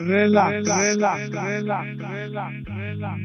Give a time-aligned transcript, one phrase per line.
[0.00, 3.20] relax, relax, relax, relax, relax, relax,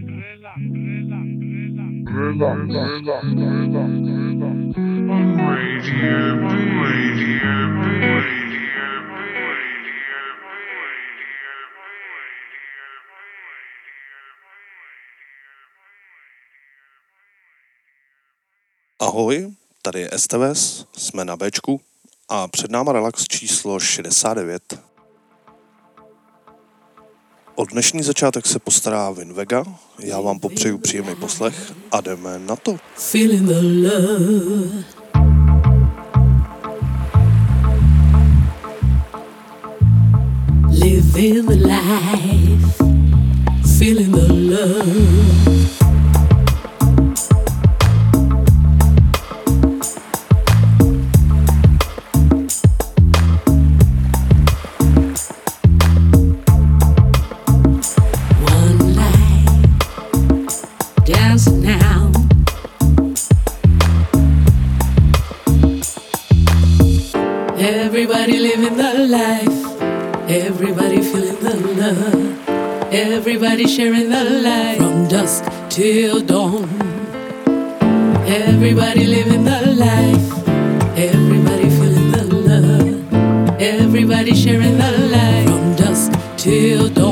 [2.15, 3.95] Radio B, Radio B.
[19.00, 19.52] Ahoj,
[19.82, 21.82] tady je STVS, jsme na Bčku
[22.30, 24.95] a před náma relax číslo 69.
[27.57, 29.63] O dnešní začátek se postará Vinvega,
[30.00, 32.77] já vám popřeju příjemný poslech a jdeme na to.
[32.96, 34.84] Feeling the love.
[40.70, 42.76] Living the life.
[43.77, 45.75] Feeling the love.
[68.75, 70.29] Living the life.
[70.29, 72.93] Everybody feeling the love.
[72.93, 76.67] Everybody sharing the light from dusk till dawn.
[78.27, 80.47] Everybody living the life.
[80.97, 83.61] Everybody feeling the love.
[83.61, 87.05] Everybody sharing the light from dusk till dawn.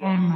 [0.00, 0.34] On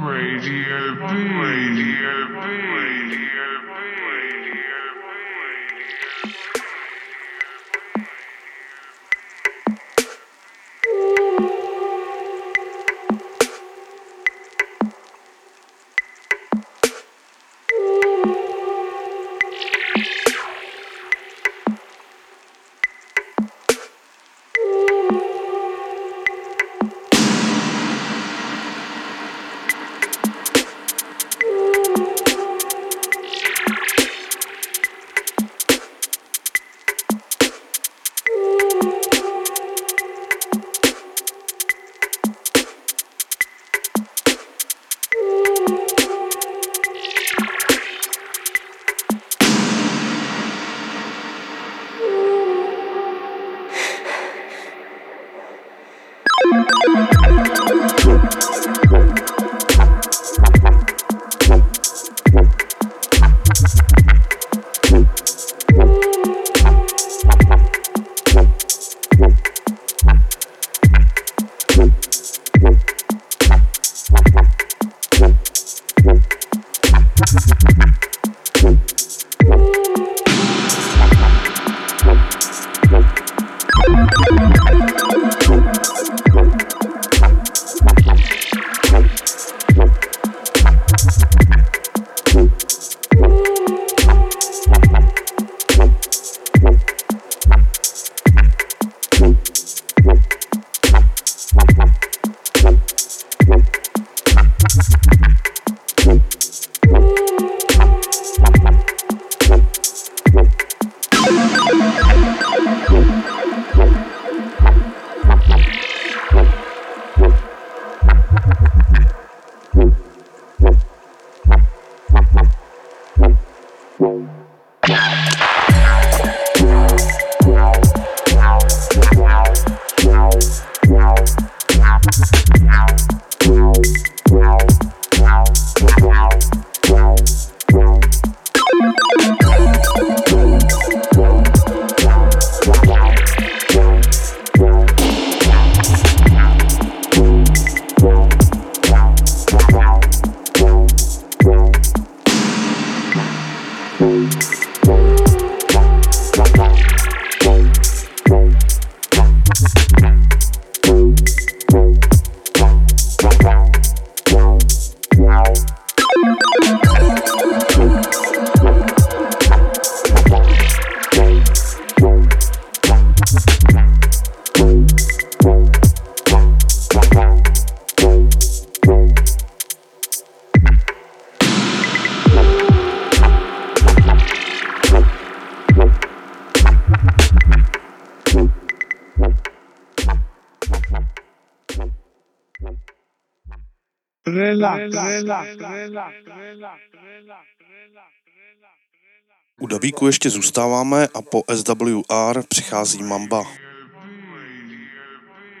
[199.59, 203.43] U Davíku ještě zůstáváme a po SWR přichází Mamba.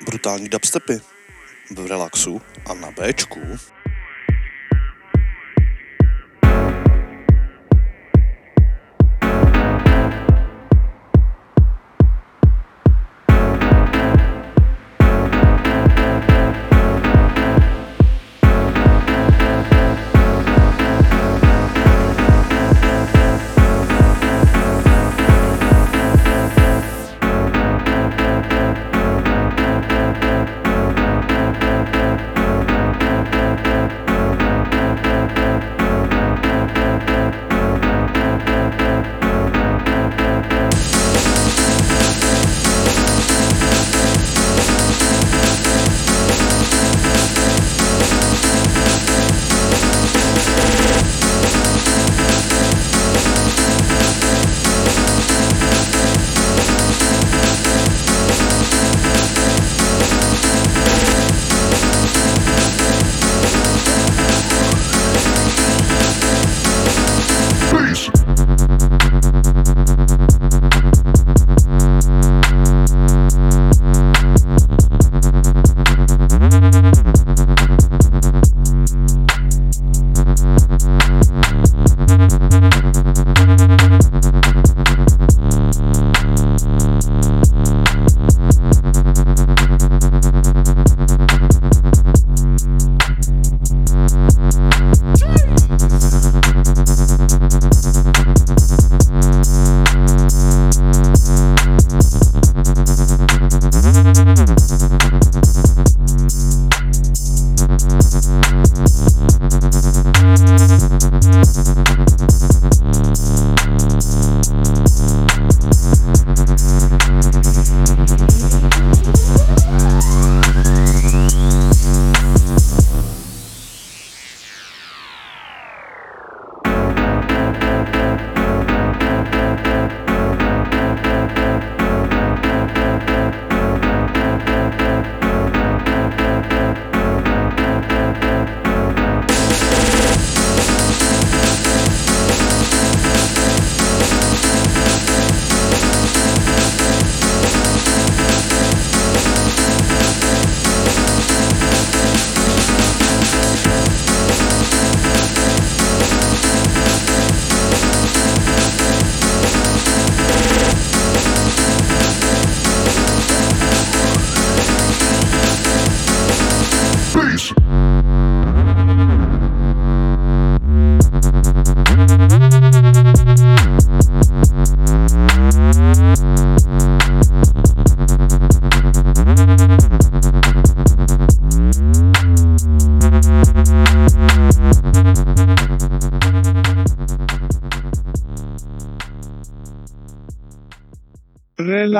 [0.05, 1.01] Brutální dubstepy
[1.75, 3.39] v relaxu a na Bčku.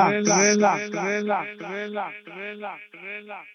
[0.08, 3.46] Relax, relax, relax, relax, relax, relax,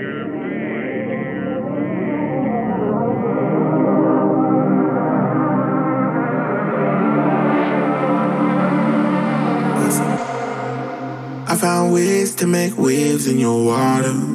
[11.45, 14.32] I found ways to make waves in your water.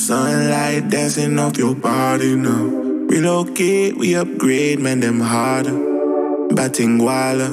[0.00, 2.64] Sunlight dancing off your body now.
[3.12, 5.76] Relocate, we upgrade, man, them harder.
[6.56, 7.50] Batingwala,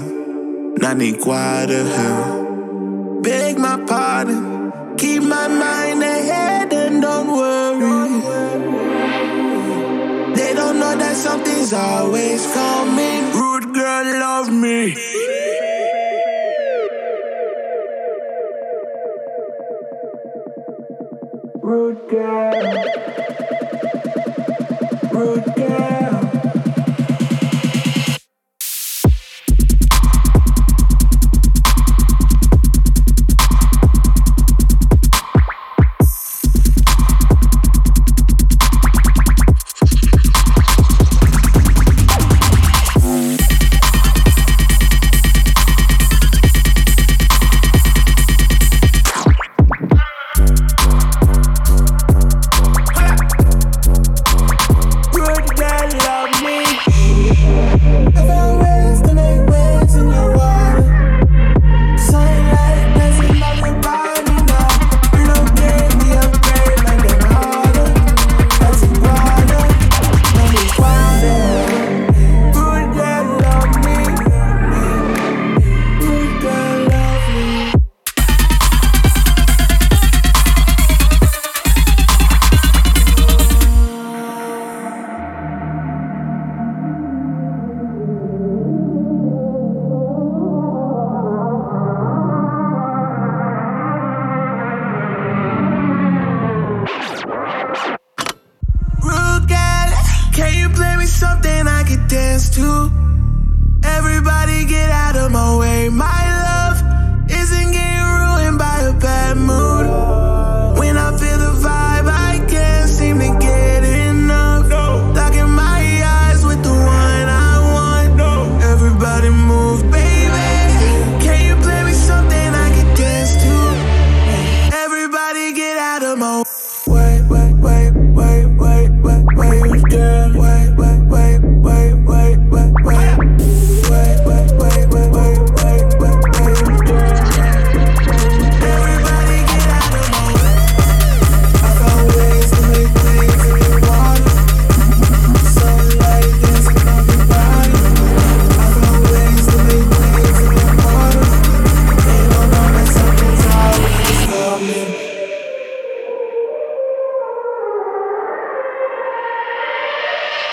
[0.82, 3.22] Nani Quada, huh?
[3.22, 8.22] Beg my pardon, keep my mind ahead and don't worry.
[10.38, 13.24] They don't know that something's always coming.
[13.34, 14.96] Rude girl, love me.
[21.68, 22.84] Rude girl.
[25.12, 25.97] Rude girl.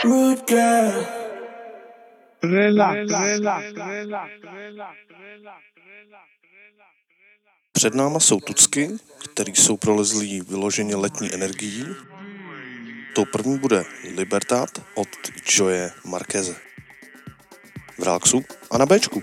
[0.05, 1.07] Good girl.
[2.43, 4.97] Relax, relax, relax, relax, relax.
[7.73, 8.91] Před náma jsou tucky,
[9.33, 11.87] které jsou prolezlí vyloženě letní energií.
[13.15, 13.85] To první bude
[14.17, 15.09] Libertad od
[15.55, 16.57] Joje Markeze.
[17.99, 19.21] V relaxu a na Bčku.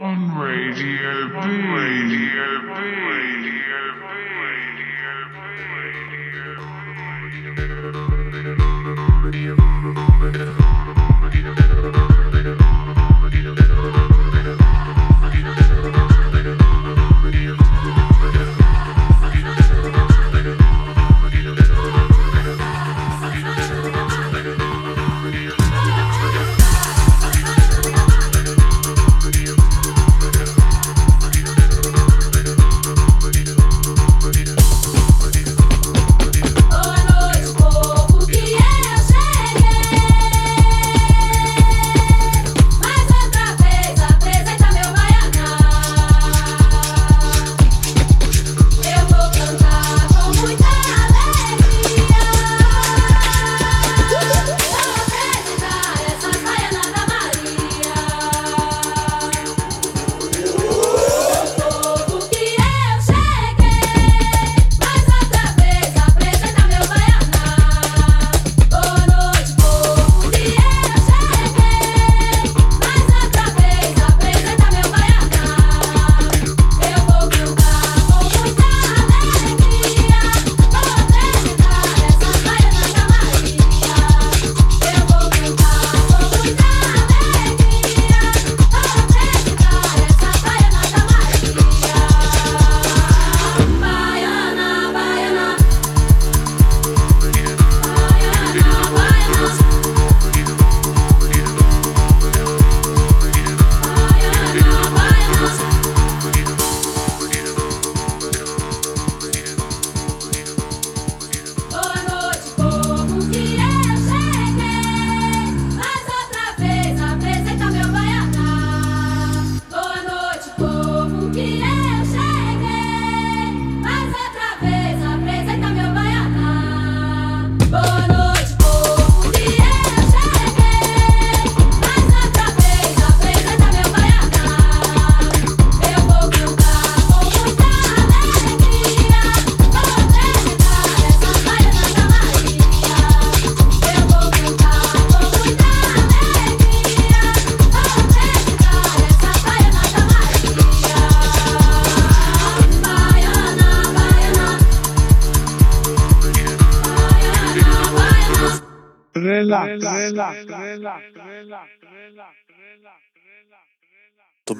[0.00, 1.09] on radio.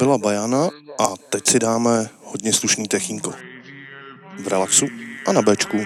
[0.00, 3.34] Byla Bajana a teď si dáme hodně slušný techínko.
[4.38, 4.86] V relaxu
[5.26, 5.76] a na Bčku.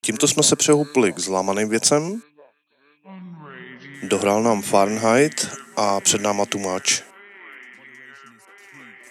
[0.00, 2.22] Tímto jsme se přehoupli k zlámaným věcem.
[4.02, 7.02] Dohrál nám Fahrenheit a před náma Tumáč.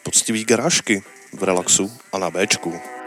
[0.04, 3.01] Poctivý garážky v relaxu a na Bčku.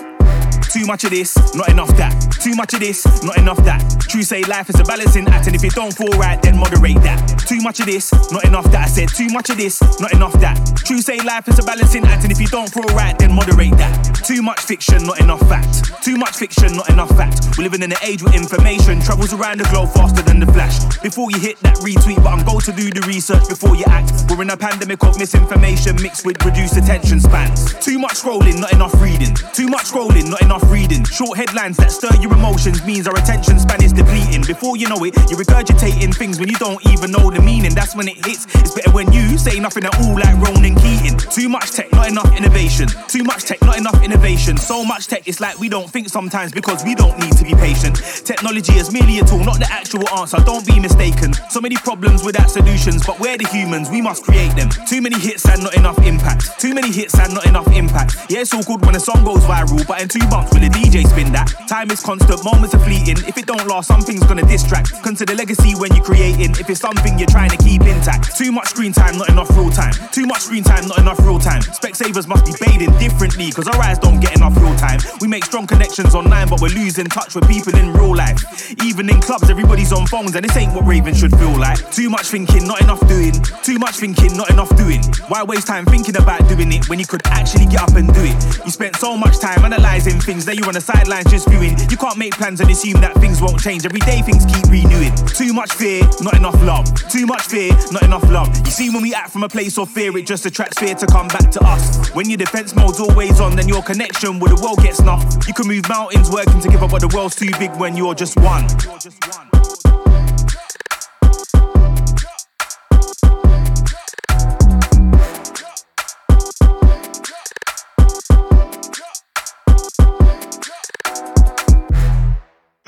[0.74, 2.10] Too much of this, not enough that.
[2.42, 3.80] Too much of this, not enough that.
[4.08, 7.00] True say life is a balancing act, and if it don't fall right, then moderate
[7.02, 7.44] that.
[7.46, 8.82] Too much of this, not enough that.
[8.82, 10.58] I said too much of this, not enough that.
[10.84, 13.76] True say life is a balancing act, and if you don't fall right, then moderate
[13.78, 14.18] that.
[14.26, 16.02] Too much fiction, not enough fact.
[16.02, 17.56] Too much fiction, not enough fact.
[17.56, 20.98] We're living in an age where information travels around the globe faster than the flash.
[21.02, 24.10] Before you hit that retweet, but I'm go to do the research before you act.
[24.28, 27.74] We're in a pandemic of misinformation mixed with reduced attention spans.
[27.78, 29.34] Too much scrolling, not enough reading.
[29.54, 31.04] Too much scrolling, not enough reading.
[31.04, 34.42] Short headlines that stir your emotions means our attention span is depleting.
[34.42, 37.74] Before you know it, you're regurgitating things when you don't even know the meaning.
[37.74, 38.46] That's when it hits.
[38.56, 41.18] It's better when you say nothing at all, like Ronan Keating.
[41.18, 42.88] Too much tech, not enough innovation.
[43.08, 44.56] Too much tech, not enough innovation.
[44.56, 47.54] So much tech, it's like we don't think sometimes because we don't need to be
[47.54, 47.96] patient.
[48.24, 50.38] Technology is merely a tool, not the actual answer.
[50.44, 51.32] Don't be mistaken.
[51.50, 54.70] So many problems without solutions, but we're the humans, we must create them.
[54.88, 56.58] Too many hits and not enough impact.
[56.58, 58.16] Too many hits and not enough impact.
[58.28, 60.70] Yeah, it's all good when a song goes viral, but in two months will the
[60.70, 61.50] DJ spin that?
[61.66, 63.18] Time is constant, moments are fleeting.
[63.26, 65.02] If it don't last, something's gonna distract.
[65.02, 66.52] Consider legacy when you're creating.
[66.52, 68.38] If it's something you're trying to keep intact.
[68.38, 69.92] Too much screen time, not enough real time.
[70.12, 71.62] Too much screen time, not enough real time.
[71.62, 75.00] Specsavers must be bathing differently, cause our eyes don't get enough real time.
[75.20, 78.38] We make strong connections online, but we're losing touch with people in real life.
[78.84, 81.90] Even in clubs, everybody's on phones, and this ain't what Raven should feel like.
[81.90, 83.34] Too much thinking, not enough doing.
[83.62, 85.02] Too much thinking, not enough doing.
[85.28, 88.22] Why waste time thinking about doing it when you could actually get up and do
[88.22, 88.64] it?
[88.64, 91.78] You spent so much time analysing things, then you're on the sidelines just viewing.
[91.90, 93.84] You can't make plans and assume that things won't change.
[93.84, 95.14] Every day things keep renewing.
[95.26, 96.86] Too much fear, not enough love.
[97.08, 98.48] Too much fear, not enough love.
[98.64, 101.06] You see, when we act from a place of fear, it just attracts fear to
[101.06, 102.10] come back to us.
[102.14, 105.46] When your defense mode's always on, then your connection with the world gets snuffed.
[105.46, 108.66] You can move mountains working together, but the world's too big when you're just one.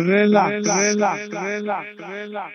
[0.07, 2.53] Relax, relax, relax, relax, relax,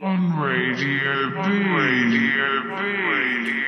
[0.00, 1.36] On Radio B.
[1.36, 2.72] Radio B.
[2.72, 3.66] Radio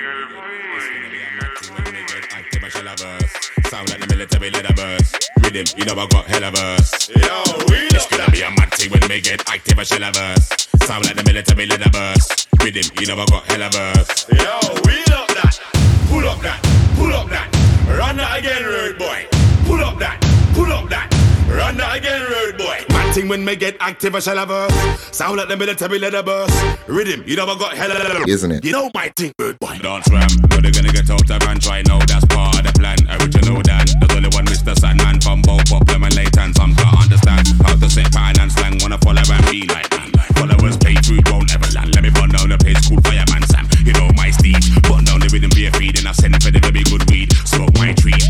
[2.33, 3.51] Active a shell of verse.
[3.69, 5.31] Sound like the military leather burst.
[5.43, 7.11] Rhythm, you know I got hella verse.
[7.11, 10.15] Yo, we It's gonna be a mad thing when we get active a shell of
[10.17, 10.49] verse.
[10.85, 12.49] Sound like the military leather burst.
[12.65, 14.27] Rhythm, you know I got hella verse.
[14.33, 15.61] Yo, we up that.
[16.09, 16.63] Pull up that.
[16.97, 17.58] Pull up that.
[17.89, 19.27] Run that again, road boy.
[19.67, 20.19] Pull up that.
[20.55, 21.09] Pull up that.
[21.49, 22.85] Run that again, road boy.
[22.91, 25.17] Mad thing when we get active a shell of verse.
[25.17, 26.55] Sound like the military leather burst.
[26.87, 28.65] Rhythm, you know I got hella Isn't it?
[28.65, 29.79] you know my thing, bird boy.
[29.81, 31.99] Dance ram, know they're gonna get out of hand right now.
[32.05, 32.99] That's part of the plan.
[33.21, 34.77] Original Dan, there's only one Mr.
[34.79, 36.55] Sandman from Bow Problem and Leighton.
[36.55, 38.79] Some can't understand how to set pattern and slang.
[38.83, 40.13] Wanna follow and be like me.
[40.37, 41.95] Followers pay food won't ever land.
[41.97, 43.67] Let me burn down the place called Fireman Sam.
[43.83, 44.61] You know my steed.
[44.85, 47.03] Burn down the rhythm, be a feed, and I send it for the very good
[47.11, 47.33] weed.
[47.59, 48.23] Smoke my trees,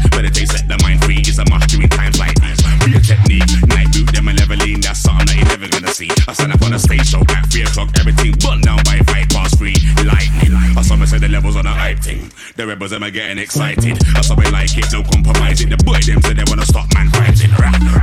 [0.49, 1.21] set the mind free.
[1.21, 2.65] It's a must during times like these.
[2.81, 4.81] Be a technique, night boot them and leveling.
[4.81, 6.09] That's something that you're never gonna see.
[6.25, 7.93] I stand up on a stage show at three o'clock.
[8.01, 9.77] Everything burn down by five past three.
[10.01, 10.57] Lightning.
[10.57, 12.33] I saw me say the levels on a hype thing.
[12.57, 14.01] The rebels them are getting excited.
[14.17, 15.69] I saw me like it, no compromising.
[15.69, 17.37] The boy them say they wanna stop man rap.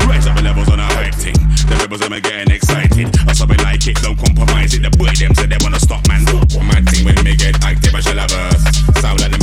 [0.05, 1.41] Rise up the levels on a hype thing.
[1.65, 3.09] The rebels them are getting excited.
[3.25, 4.85] I saw me like it, no compromising.
[4.85, 6.21] The boy them say they wanna stop man.
[6.69, 8.61] Mad thing when me get active, I shall have verse.
[9.01, 9.41] Sound like the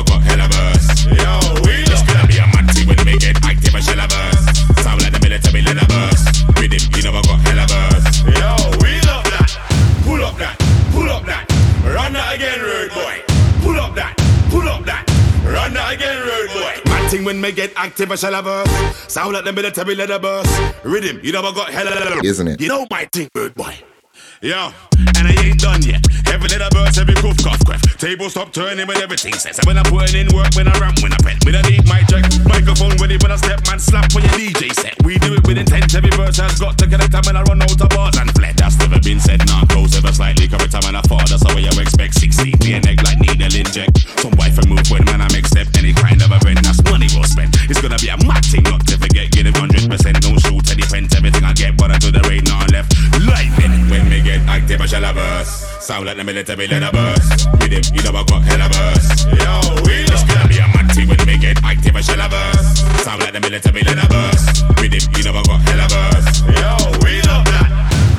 [0.00, 1.04] I got hella verse.
[1.12, 1.32] Yo,
[1.68, 4.40] we It's gonna be a mad thing when me get active, I shall have verse.
[4.80, 6.24] Sound like the military leather burst.
[6.56, 8.06] Rhythm, you know I got hella verse.
[8.24, 9.50] Yo, we love that.
[10.04, 10.56] Pull up that.
[10.92, 11.44] Pull up that.
[11.84, 13.14] Run that again, road boy.
[13.60, 14.16] Pull up that.
[14.48, 15.04] Pull up that.
[15.44, 16.90] Run that again, road boy.
[16.90, 19.12] Mad thing when me get active, I shall have verse.
[19.12, 20.48] Sound like the military leather burst.
[20.82, 22.60] Rhythm, you know I got hella Isn't it?
[22.60, 23.76] You know my thing, road boy.
[24.40, 26.00] Yo, and I ain't done yet.
[26.30, 27.82] Heavy leather burst, every goof, cough, quiff.
[27.98, 29.58] Table stop turning when everything says.
[29.58, 31.42] And when I'm putting in work, when I ramp, when I pet.
[31.42, 34.70] With a deep mic check, microphone ready when I step, man, slap when your DJ
[34.70, 34.94] set.
[35.02, 37.10] We do it with intent, every verse has got to connect.
[37.10, 39.42] And when I run out of bars and fled, that's never been said.
[39.50, 41.26] Nah, close ever slightly, correct time and I fall.
[41.26, 42.14] That's how you expect.
[42.14, 43.98] 16, be a neck like needle inject.
[44.22, 45.66] Some wife and move when man I make step.
[45.74, 47.58] Any kind of event, that's money well spent.
[47.66, 49.34] It's gonna be a mad thing, not to forget.
[49.34, 49.90] Get it 100%,
[50.22, 51.10] don't shoot any pence.
[51.10, 52.94] Everything I get, but I do the rain on left.
[53.18, 53.49] Lightning,
[54.00, 55.84] when me get active, I shall have us.
[55.84, 57.52] Sound like the military, a burst.
[57.60, 59.28] With him, you know I got hell of us.
[59.28, 60.64] Yo, we it's gonna be a
[61.04, 62.80] when me get active, I shall have us.
[63.04, 64.64] Sound like the military, a burst.
[64.80, 66.40] With him, you know I got hell of us.
[66.48, 66.72] Yo,
[67.04, 67.68] we love that.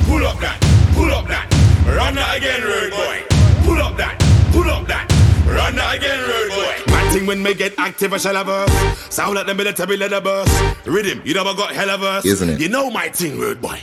[0.05, 0.61] Pull up that,
[0.93, 1.49] pull up that.
[1.87, 3.17] Run that again, rude boy.
[3.65, 4.21] Pull up that,
[4.53, 5.09] pull up that.
[5.49, 6.77] Run that again, rude boy
[7.11, 9.13] thing when me get active, I shall have us.
[9.13, 10.53] Sound like the military leather burst.
[10.85, 12.23] Rhythm, you never got hell of us.
[12.23, 12.61] Isn't it?
[12.61, 13.81] You know my thing, rude boy.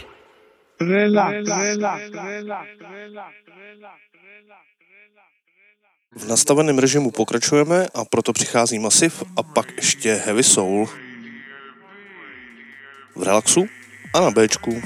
[0.80, 3.38] Relax, relax, relax, relax.
[6.16, 10.88] V nastaveném režimu pokračujeme a proto přichází Masiv a pak ještě Heavy Soul.
[13.16, 13.66] V relaxu
[14.14, 14.82] a na Bčku.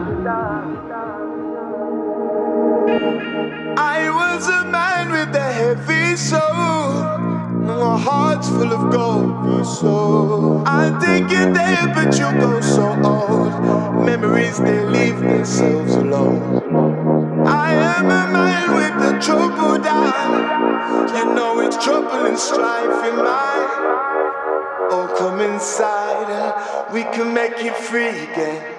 [4.08, 7.18] was a man with a heavy soul.
[7.66, 9.66] My heart's full of gold.
[9.66, 14.06] So I think you're there, but you go so old.
[14.06, 16.40] Memories they leave themselves alone.
[17.44, 21.16] I am a man with a troubled eye.
[21.16, 23.68] You know it's trouble and strife in mine.
[24.90, 26.54] Oh, come inside,
[26.92, 28.77] we can make it free again.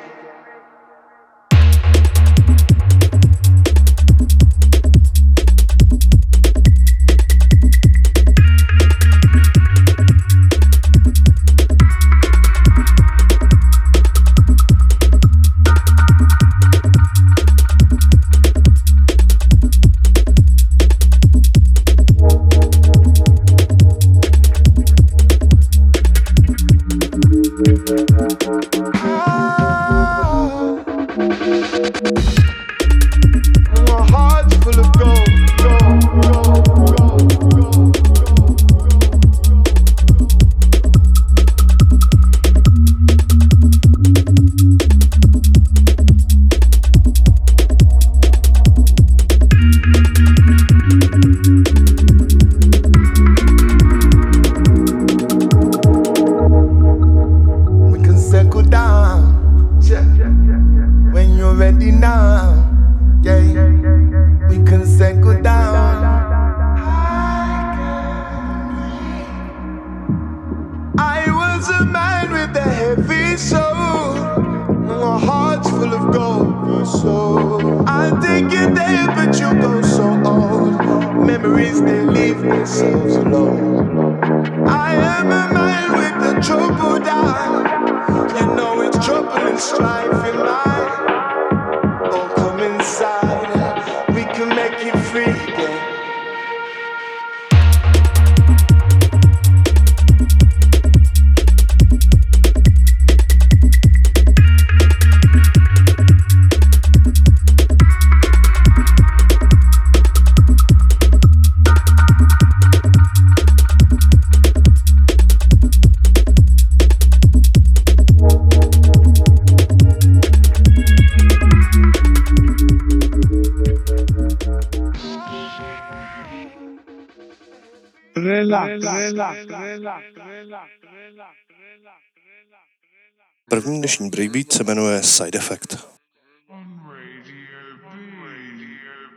[133.50, 135.88] První dnešní breakbeat se jmenuje Side Effect.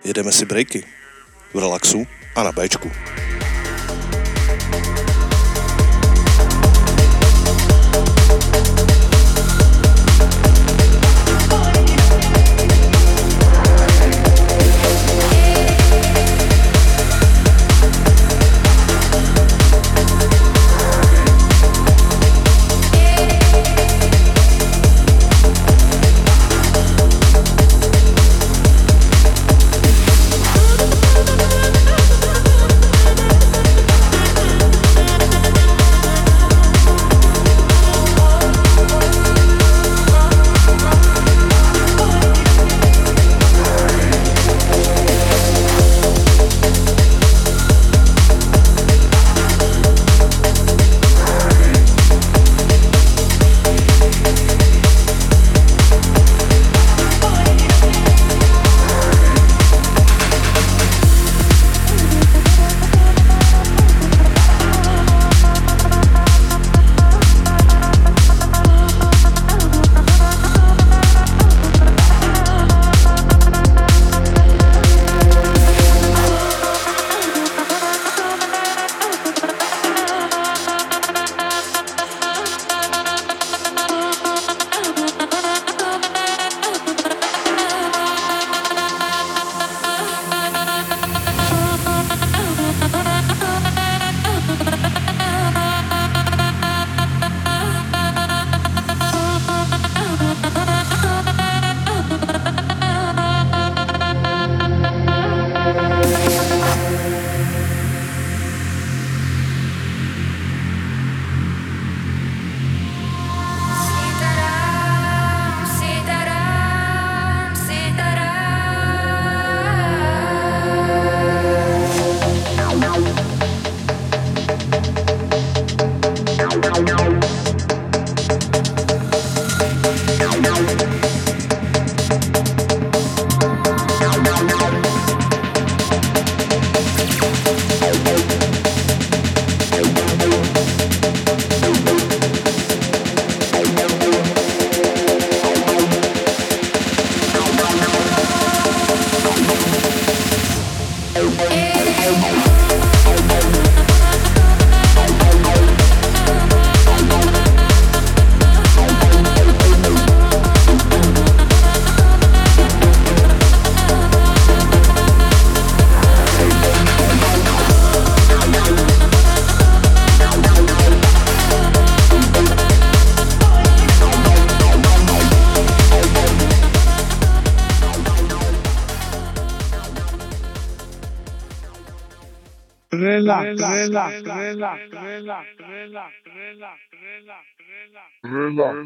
[0.05, 0.85] Jedeme si breaky
[1.55, 2.07] v relaxu
[2.37, 2.91] a na Bčku.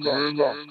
[0.01, 0.66] 听得见听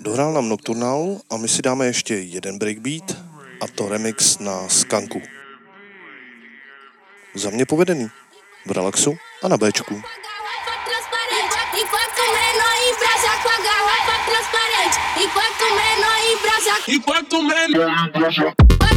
[0.00, 3.16] Dohrál nám Nocturnal a my si dáme ještě jeden breakbeat
[3.60, 5.22] a to remix na Skanku.
[7.34, 8.08] Za mě povedený.
[8.66, 10.02] V relaxu a na Bčku.
[15.20, 16.74] E quanto menor embrasa.
[16.88, 18.89] E quanto menor embrasa.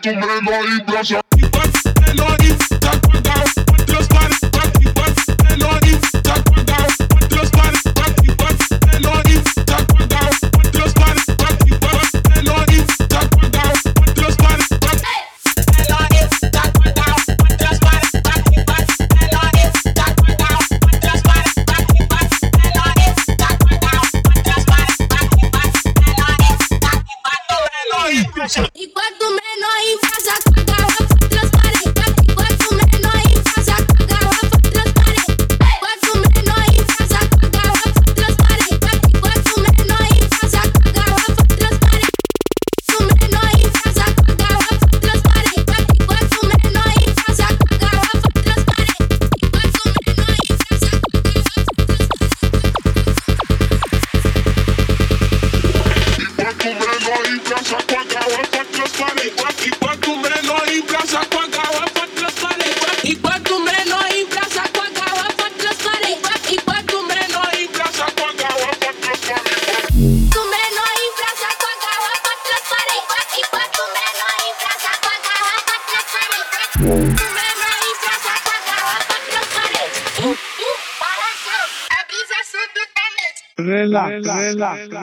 [0.00, 1.02] tomando aí pra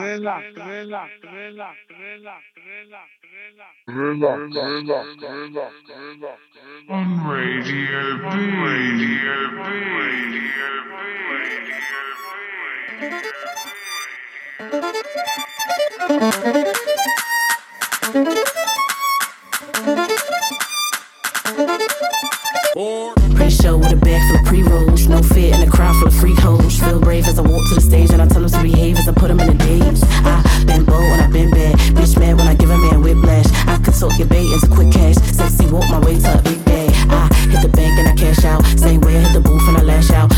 [0.08, 1.76] relax, relax, relax,
[3.86, 4.56] Radio B,
[7.28, 8.32] Radio B,
[8.64, 10.28] Radio B, Radio
[10.60, 11.18] B.
[22.74, 25.08] Four at a show with a bag full of pre-rolls.
[25.08, 26.78] No fit in a crowd full of freak hoes.
[26.78, 29.08] Feel brave as I walk to the stage and I tell them to behave as
[29.08, 30.02] I put them in a daze.
[30.24, 31.76] I been bold when I been bad.
[31.96, 33.46] Bitch mad when I give a man whiplash.
[33.66, 35.16] I could talk your bait into quick cash.
[35.16, 36.90] Sexy walk my way to a big bag.
[37.08, 38.64] I hit the bank and I cash out.
[38.78, 40.37] Same way I hit the booth and I lash out.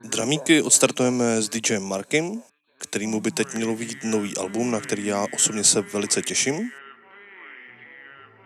[0.00, 2.42] Dramíky odstartujeme s DJem Markem,
[2.78, 6.70] kterýmu by teď mělo vidět nový album, na který já osobně se velice těším.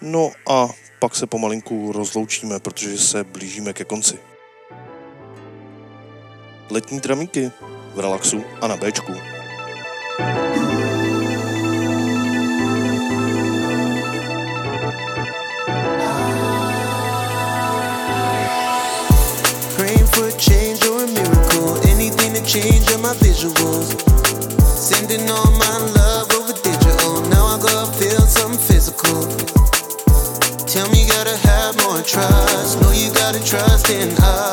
[0.00, 0.68] No a
[0.98, 4.18] pak se pomalinku rozloučíme, protože se blížíme ke konci.
[6.70, 7.50] Letní dramíky
[7.94, 9.39] v relaxu a na Bčku.
[20.20, 21.80] A change, or a miracle.
[21.88, 23.88] Anything to change on my visuals.
[24.60, 27.22] Sending all my love over digital.
[27.30, 29.22] Now I gotta feel something physical.
[30.66, 32.80] Tell me, you gotta have more trust.
[32.82, 34.49] Know you gotta trust in us.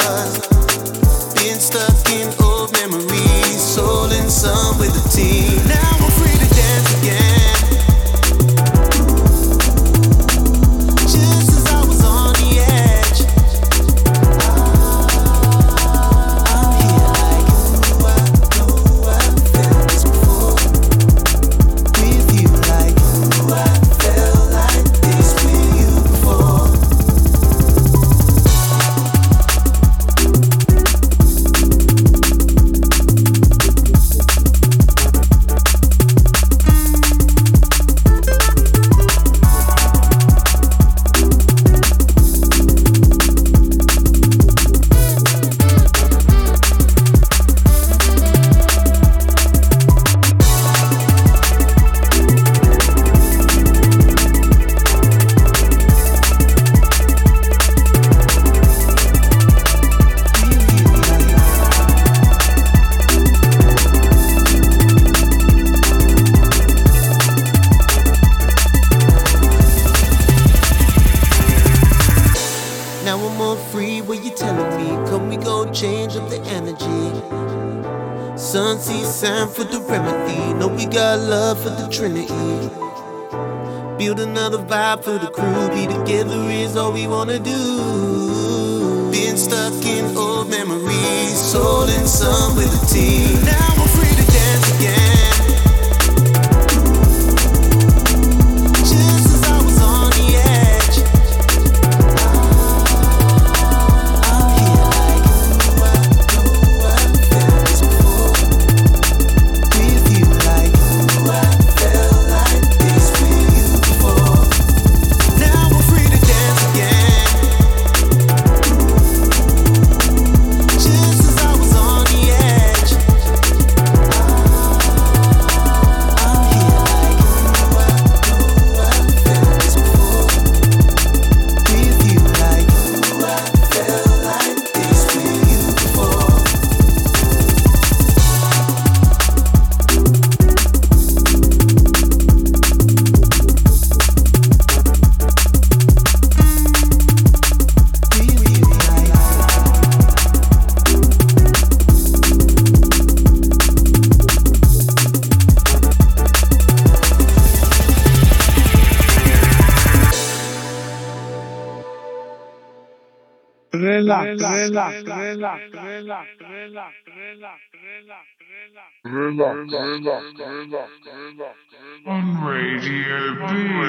[172.06, 173.87] On Radio B.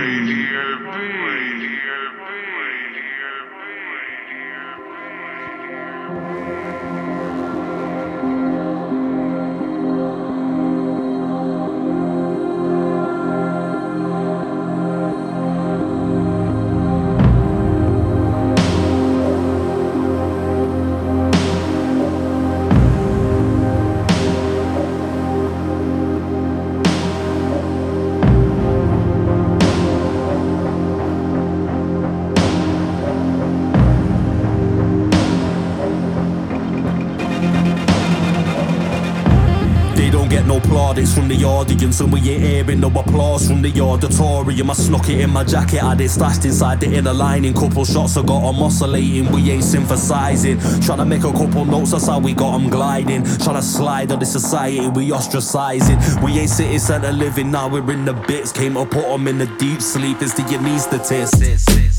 [40.78, 44.70] plaudits from the audience, and we ain't hearing no applause from the auditorium.
[44.70, 47.52] I snuck it in my jacket, I did stashed inside the inner lining.
[47.52, 50.58] Couple shots I got them oscillating, we ain't synthesizing.
[50.80, 53.24] Trying to make a couple notes, that's how we got them gliding.
[53.24, 55.98] Trying to slide on the society, we ostracizing.
[56.22, 58.52] We ain't city centre living, now we're in the bits.
[58.52, 61.97] Came to put them in the deep sleep, it's the anesthetist.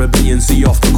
[0.00, 0.89] Caribbean Sea off the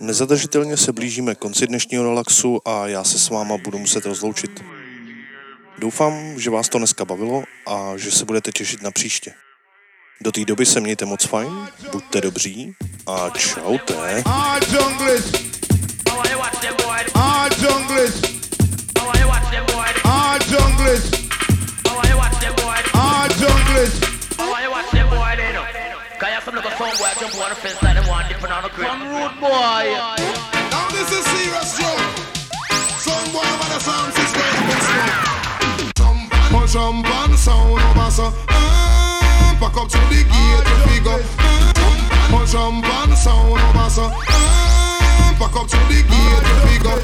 [0.00, 4.64] Nezadržitelně se blížíme konci dnešního relaxu a já se s váma budu muset rozloučit.
[5.78, 9.34] Doufám, že vás to dneska bavilo a že se budete těšit na příště.
[10.20, 12.74] Do té doby se mějte moc fajn, buďte dobří
[13.06, 14.22] a čaute.
[26.80, 27.00] All junglers.
[27.00, 28.06] All junglers.
[28.08, 28.50] All junglers.
[28.50, 28.86] All junglers.
[28.86, 29.84] From rude boy.
[30.70, 31.96] Now this is serious show.
[33.02, 34.46] Some boy with a sound system.
[35.96, 38.26] Jump and jump and sound over so.
[38.48, 41.18] Uh, back up to the gate to figure.
[41.38, 41.74] Uh,
[42.30, 44.04] and jump and sound over so.
[44.06, 47.00] Uh, back up to the gate to figure.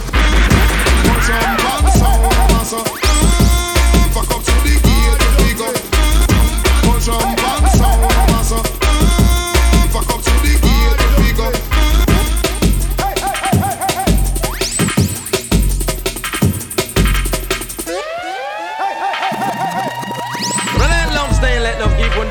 [1.03, 2.79] And jump and sound over so.
[2.79, 5.75] Uh, back up to the gate to figure.
[6.91, 7.44] And jump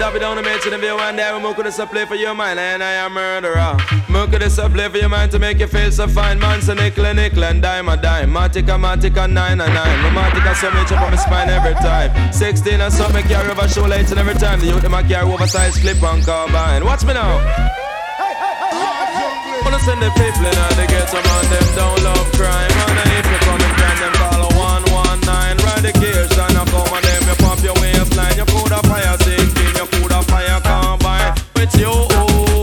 [0.04, 2.06] on dabbing down the man to the bill one day we more could have play
[2.06, 3.78] for your mind and I am murderer.
[4.10, 6.74] More could have play for your mind to make you feel so fine man so
[6.74, 8.30] nickel and nickel and dime a dime.
[8.32, 9.98] Matica matica nine and nine.
[10.04, 12.12] No matica so much up on my spine every time.
[12.34, 15.80] Sixteen and something carry over shoelaces and every time the youth them a carry oversized
[15.82, 16.84] clip on carbine.
[16.84, 17.40] Watch me now.
[19.64, 23.40] Wanna send the people in get some on them don't love crime And if you
[23.48, 27.24] come and find them call a 119 Ride the gears and I come and them
[27.32, 29.83] you pop your waistline You coulda fire 16, you coulda
[30.24, 32.63] fire combine With you,